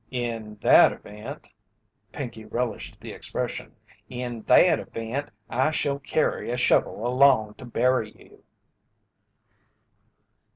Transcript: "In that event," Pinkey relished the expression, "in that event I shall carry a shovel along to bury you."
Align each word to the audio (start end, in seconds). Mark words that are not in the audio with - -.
"In 0.09 0.55
that 0.61 0.91
event," 0.91 1.53
Pinkey 2.11 2.45
relished 2.45 2.99
the 2.99 3.11
expression, 3.11 3.75
"in 4.09 4.41
that 4.47 4.79
event 4.79 5.29
I 5.47 5.69
shall 5.69 5.99
carry 5.99 6.49
a 6.49 6.57
shovel 6.57 7.05
along 7.05 7.53
to 7.59 7.65
bury 7.65 8.09
you." 8.19 8.43